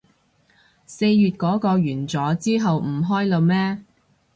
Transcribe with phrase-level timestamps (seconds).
[0.87, 3.83] 四月嗰個完咗，之後唔開喇咩